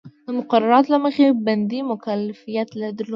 د 0.25 0.27
مقرراتو 0.37 0.91
له 0.93 0.97
مخې 1.05 1.25
بندي 1.45 1.79
مکلفیت 1.91 2.69
درلود. 2.97 3.09